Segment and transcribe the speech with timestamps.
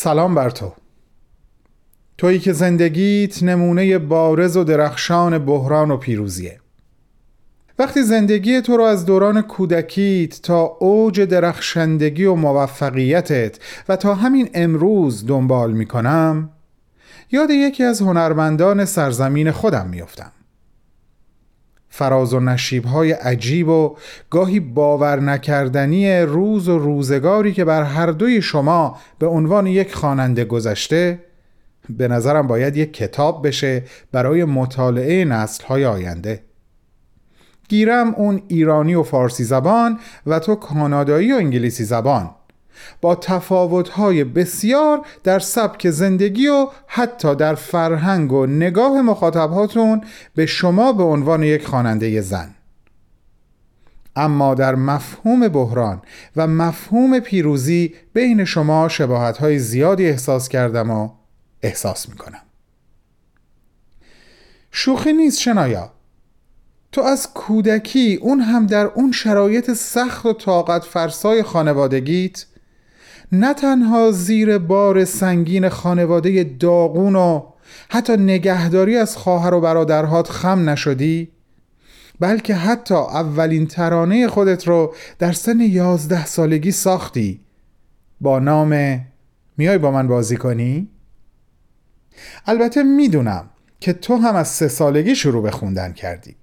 [0.00, 0.72] سلام بر تو.
[2.18, 6.60] تویی که زندگیت نمونه بارز و درخشان بحران و پیروزیه.
[7.78, 14.50] وقتی زندگی تو رو از دوران کودکیت تا اوج درخشندگی و موفقیتت و تا همین
[14.54, 16.50] امروز دنبال می کنم
[17.32, 20.32] یاد یکی از هنرمندان سرزمین خودم میافتم.
[21.98, 22.56] فراز و
[22.92, 23.96] های عجیب و
[24.30, 30.44] گاهی باور نکردنی روز و روزگاری که بر هر دوی شما به عنوان یک خواننده
[30.44, 31.18] گذشته
[31.90, 33.82] به نظرم باید یک کتاب بشه
[34.12, 36.40] برای مطالعه های آینده.
[37.68, 42.30] گیرم اون ایرانی و فارسی زبان و تو کانادایی و انگلیسی زبان.
[43.00, 50.92] با تفاوت‌های بسیار در سبک زندگی و حتی در فرهنگ و نگاه مخاطبهاتون به شما
[50.92, 52.54] به عنوان یک خواننده زن.
[54.16, 56.02] اما در مفهوم بحران
[56.36, 61.10] و مفهوم پیروزی بین شما شباهت زیادی احساس کردم و
[61.62, 62.42] احساس می‌کنم.
[64.70, 65.92] شوخی نیست شنایا.
[66.92, 72.46] تو از کودکی اون هم در اون شرایط سخت و طاقت فرسای خانوادگیت
[73.32, 77.42] نه تنها زیر بار سنگین خانواده داغون و
[77.88, 81.28] حتی نگهداری از خواهر و برادرهات خم نشدی
[82.20, 87.40] بلکه حتی اولین ترانه خودت رو در سن یازده سالگی ساختی
[88.20, 89.00] با نام
[89.56, 90.88] میای با من بازی کنی؟
[92.46, 93.50] البته می‌دونم
[93.80, 96.36] که تو هم از سه سالگی شروع به خوندن کردی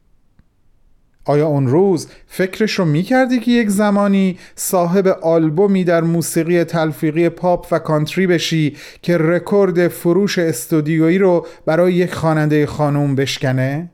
[1.25, 7.67] آیا اون روز فکرش رو می‌کردی که یک زمانی صاحب آلبومی در موسیقی تلفیقی پاپ
[7.71, 13.91] و کانتری بشی که رکورد فروش استودیویی رو برای یک خواننده خانوم بشکنه؟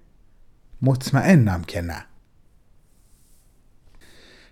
[0.82, 2.06] مطمئنم که نه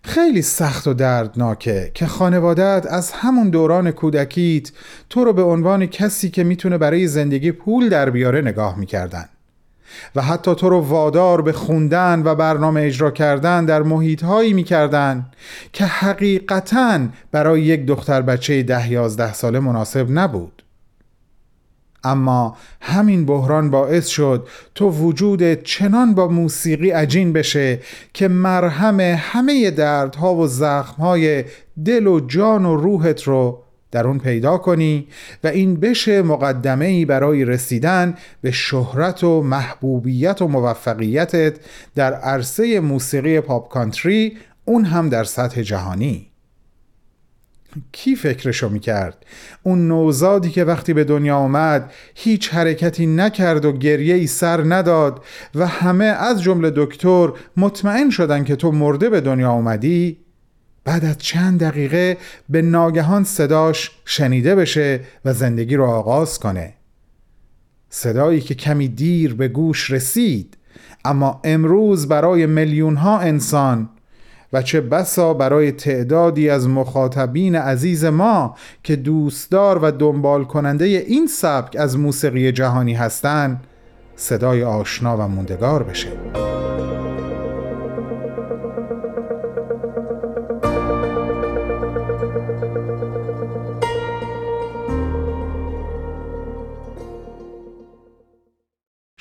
[0.03, 4.71] خیلی سخت و دردناکه که خانوادت از همون دوران کودکیت
[5.09, 9.29] تو رو به عنوان کسی که می‌تونه برای زندگی پول در بیاره نگاه می‌کردن
[10.15, 14.63] و حتی تو رو وادار به خوندن و برنامه اجرا کردن در محیط هایی می
[15.73, 16.99] که حقیقتا
[17.31, 20.63] برای یک دختر بچه ده یازده ساله مناسب نبود.
[22.03, 27.79] اما همین بحران باعث شد تو وجود چنان با موسیقی عجین بشه
[28.13, 31.45] که مرهم همه دردها و زخمهای
[31.85, 35.07] دل و جان و روحت رو در اون پیدا کنی
[35.43, 41.59] و این بشه مقدمه ای برای رسیدن به شهرت و محبوبیت و موفقیتت
[41.95, 46.29] در عرصه موسیقی پاپ کانتری اون هم در سطح جهانی
[47.91, 49.25] کی فکرشو می‌کرد؟
[49.63, 55.23] اون نوزادی که وقتی به دنیا آمد هیچ حرکتی نکرد و گریه ای سر نداد
[55.55, 60.17] و همه از جمله دکتر مطمئن شدن که تو مرده به دنیا آمدی
[60.83, 62.17] بعد از چند دقیقه
[62.49, 66.73] به ناگهان صداش شنیده بشه و زندگی رو آغاز کنه.
[67.89, 70.57] صدایی که کمی دیر به گوش رسید
[71.05, 73.89] اما امروز برای میلیون ها انسان
[74.53, 81.27] و چه بسا برای تعدادی از مخاطبین عزیز ما که دوستدار و دنبال کننده این
[81.27, 83.63] سبک از موسیقی جهانی هستند
[84.15, 86.58] صدای آشنا و موندگار بشه.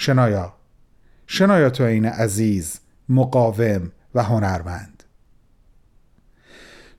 [0.01, 0.53] شنایا.
[1.27, 5.03] شنایا تو این عزیز مقاوم و هنرمند.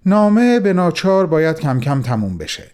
[0.06, 2.72] نامه به ناچار باید کم کم تموم بشه.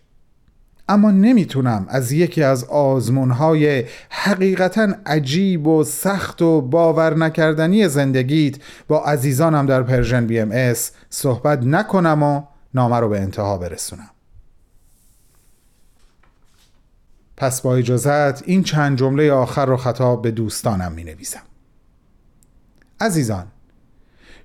[0.90, 8.56] اما نمی‌تونم از یکی از آزمونهای حقیقتا عجیب و سخت و باور نکردنی زندگیت
[8.88, 12.42] با عزیزانم در Persian BMS صحبت نکنم و
[12.74, 14.10] نامه رو به انتها برسونم.
[17.38, 21.42] پس با اجازت این چند جمله آخر رو خطاب به دوستانم می نویسم
[23.00, 23.48] عزیزان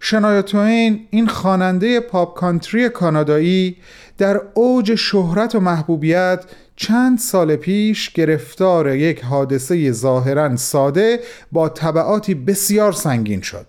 [0.00, 3.76] شنایا توین این خواننده پاپ کانتری کانادایی
[4.18, 6.44] در اوج شهرت و محبوبیت
[6.76, 11.20] چند سال پیش گرفتار یک حادثه ظاهرا ساده
[11.52, 13.66] با طبعاتی بسیار سنگین شد.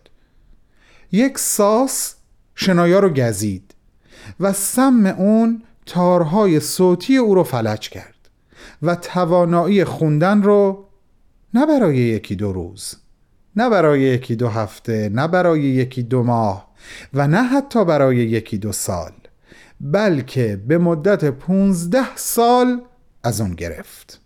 [1.12, 2.16] یک ساس
[2.56, 3.76] شنایا رو گزید
[4.40, 8.11] و سم اون تارهای صوتی او رو فلج کرد.
[8.82, 10.86] و توانایی خوندن رو
[11.54, 12.96] نه برای یکی دو روز
[13.56, 16.72] نه برای یکی دو هفته نه برای یکی دو ماه
[17.14, 19.12] و نه حتی برای یکی دو سال
[19.82, 22.82] بلکه به مدت پونزده سال
[23.24, 24.22] از اون گرفت.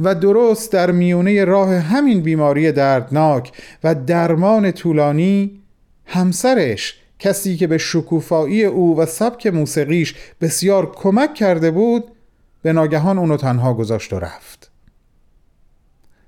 [0.00, 3.52] و درست در میونه راه همین بیماری دردناک
[3.84, 5.60] و درمان طولانی
[6.06, 12.04] همسرش کسی که به شکوفایی او و سبک موسیقیش بسیار کمک کرده بود
[12.66, 14.70] به ناگهان اونو تنها گذاشت و رفت.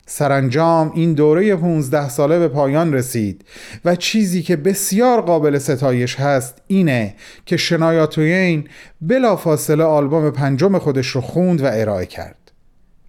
[0.07, 3.45] سرانجام این دوره 15 ساله به پایان رسید
[3.85, 7.15] و چیزی که بسیار قابل ستایش هست اینه
[7.47, 8.69] که شنایا توین
[9.01, 12.53] بلافاصله آلبوم پنجم خودش رو خوند و ارائه کرد.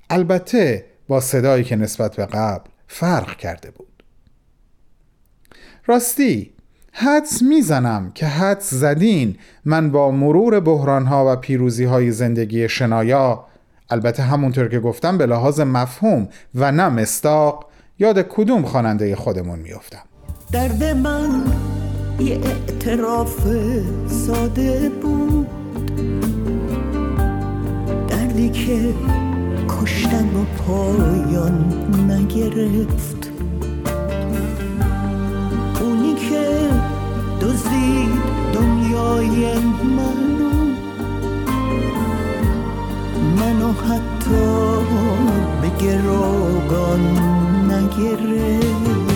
[0.10, 4.04] البته با صدایی که نسبت به قبل فرق کرده بود.
[5.86, 6.54] راستی
[7.02, 9.36] حدس می‌زنم که حدس زدین.
[9.66, 13.46] من با مرور بحرانها و پیروزیهای زندگی شنایا
[13.90, 17.66] البته همونطور که گفتم به لحاظ مفهوم و نه مستاق
[18.00, 20.00] یاد کدوم خواننده خودمون میافتم.
[20.52, 21.44] درد من
[22.20, 23.48] یه اعتراف
[24.08, 25.48] ساده بود.
[28.08, 28.94] دردی که
[29.68, 31.74] کشتن و پایان
[32.12, 33.39] نگرفت.
[39.40, 39.60] دنیای
[39.96, 40.50] منو
[43.40, 44.46] منو حتی
[45.62, 47.00] به گروگان
[47.72, 49.10] نگرفت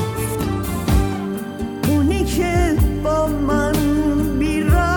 [1.90, 3.74] اونی که با من
[4.40, 4.94] بیرم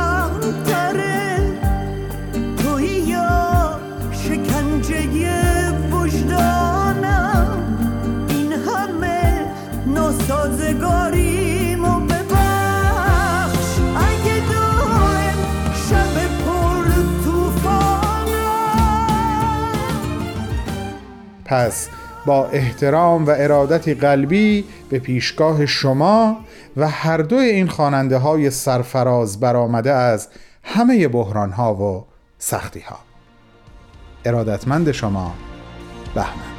[21.46, 21.88] پس
[22.26, 26.36] با احترام و ارادتی قلبی به پیشگاه شما
[26.76, 30.28] و هر دوی این خواننده های سرفراز برآمده از
[30.62, 32.04] همه بحران ها و
[32.38, 32.98] سختی ها
[34.24, 35.34] ارادتمند شما
[36.14, 36.55] بهمن.